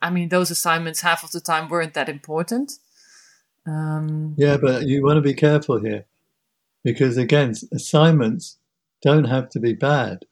[0.01, 2.79] I mean, those assignments half of the time weren't that important.
[3.67, 6.05] Um, Yeah, but you want to be careful here
[6.83, 8.57] because again, assignments
[9.01, 10.25] don't have to be bad.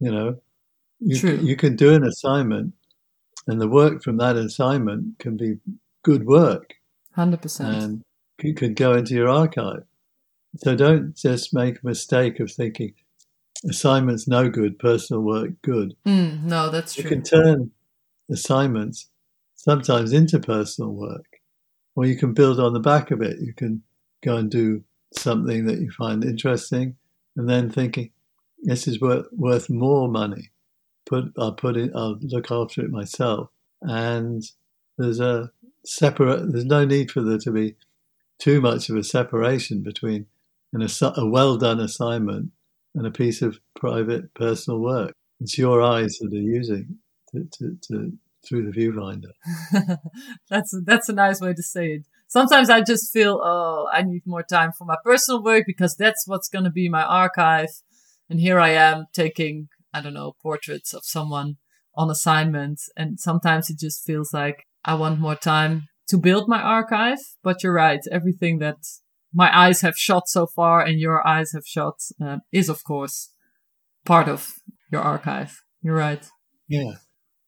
[0.00, 0.36] You know,
[1.00, 1.36] you True.
[1.36, 2.74] you can do an assignment,
[3.46, 5.58] and the work from that assignment can be
[6.02, 6.74] good work,
[7.16, 7.60] 100%.
[7.60, 8.04] and
[8.38, 9.84] it could go into your archive.
[10.56, 12.94] So don't just make a mistake of thinking
[13.68, 15.94] assignments no good, personal work good.
[16.06, 17.04] Mm, no, that's true.
[17.04, 17.70] You can turn
[18.30, 19.08] assignments
[19.54, 21.40] sometimes into personal work,
[21.96, 23.40] or you can build on the back of it.
[23.40, 23.82] You can
[24.22, 24.84] go and do
[25.16, 26.96] something that you find interesting,
[27.36, 28.10] and then thinking,
[28.62, 30.50] "This is worth worth more money."
[31.06, 31.90] Put I'll put it.
[31.94, 33.50] I'll look after it myself.
[33.82, 34.42] And
[34.96, 35.50] there's a
[35.84, 36.52] separate.
[36.52, 37.76] There's no need for there to be
[38.38, 40.26] too much of a separation between
[40.72, 42.50] an assi- a well done assignment
[42.94, 45.12] and a piece of private personal work.
[45.40, 46.98] It's your eyes that are using
[47.32, 48.12] to, to, to
[48.46, 49.32] through the viewfinder.
[50.50, 52.06] that's that's a nice way to say it.
[52.26, 56.24] Sometimes I just feel, oh, I need more time for my personal work because that's
[56.26, 57.70] what's going to be my archive.
[58.28, 61.56] And here I am taking, I don't know, portraits of someone
[61.94, 62.80] on assignment.
[62.98, 67.18] And sometimes it just feels like I want more time to build my archive.
[67.42, 68.00] But you're right.
[68.12, 68.76] Everything that
[69.38, 73.30] my eyes have shot so far and your eyes have shot uh, is, of course,
[74.04, 74.54] part of
[74.90, 75.62] your archive.
[75.80, 76.28] You're right.
[76.66, 76.94] Yeah.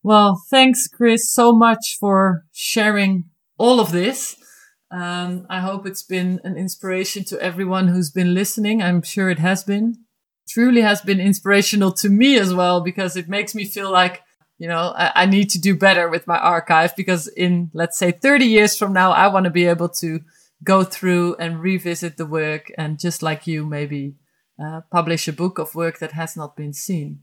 [0.01, 3.25] Well, thanks, Chris, so much for sharing
[3.59, 4.37] all of this.
[4.93, 8.81] Um, I hope it's been an inspiration to everyone who's been listening.
[8.81, 9.97] I'm sure it has been.
[10.49, 14.23] Truly has been inspirational to me as well because it makes me feel like,
[14.59, 18.13] you know, I, I need to do better with my archive because in, let's say,
[18.13, 20.21] 30 years from now, I want to be able to
[20.63, 24.15] go through and revisit the work and just like you, maybe
[24.63, 27.21] uh, publish a book of work that has not been seen.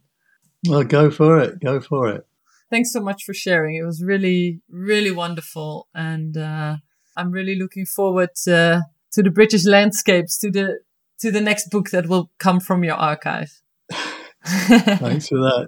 [0.68, 1.60] Well, go for it.
[1.60, 2.26] Go for it.
[2.70, 3.76] thanks so much for sharing.
[3.76, 5.88] It was really, really wonderful.
[5.94, 6.78] And, uh,
[7.16, 8.84] I'm really looking forward to,
[9.14, 10.80] to the British landscapes, to the,
[11.20, 13.62] to the next book that will come from your archive.
[14.44, 15.68] Thanks for that.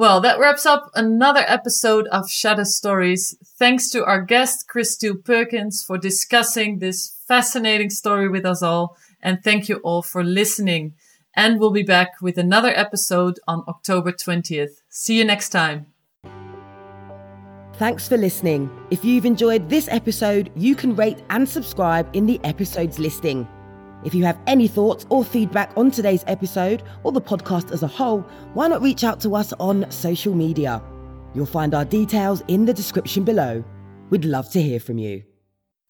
[0.00, 3.36] Well, that wraps up another episode of Shutter Stories.
[3.58, 8.96] Thanks to our guest, Chris Steele Perkins, for discussing this fascinating story with us all.
[9.22, 10.94] And thank you all for listening.
[11.36, 14.80] And we'll be back with another episode on October 20th.
[14.88, 15.84] See you next time.
[17.74, 18.70] Thanks for listening.
[18.90, 23.46] If you've enjoyed this episode, you can rate and subscribe in the episodes listing.
[24.04, 27.86] If you have any thoughts or feedback on today's episode or the podcast as a
[27.86, 28.20] whole,
[28.54, 30.82] why not reach out to us on social media?
[31.34, 33.62] You'll find our details in the description below.
[34.08, 35.22] We'd love to hear from you.